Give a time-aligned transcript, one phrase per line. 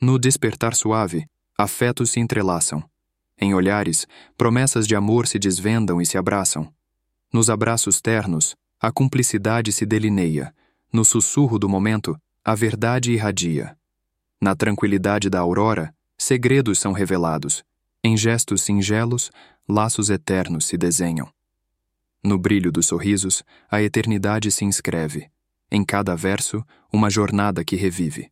[0.00, 1.26] No despertar suave,
[1.56, 2.84] afetos se entrelaçam.
[3.38, 6.70] Em olhares, promessas de amor se desvendam e se abraçam.
[7.32, 10.54] Nos abraços ternos, a cumplicidade se delineia.
[10.92, 13.76] No sussurro do momento, a verdade irradia.
[14.40, 17.64] Na tranquilidade da aurora, segredos são revelados.
[18.04, 19.30] Em gestos singelos,
[19.66, 21.28] laços eternos se desenham.
[22.22, 25.30] No brilho dos sorrisos, a eternidade se inscreve.
[25.70, 28.30] Em cada verso, uma jornada que revive.